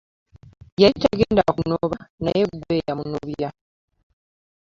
Yali 0.81 0.95
tagenda 1.03 1.41
kunoba 1.57 1.97
naye 2.23 2.43
ggwe 2.51 2.75
wamunobya. 2.87 3.49